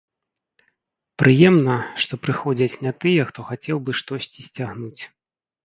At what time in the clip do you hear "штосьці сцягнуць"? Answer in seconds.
4.03-5.01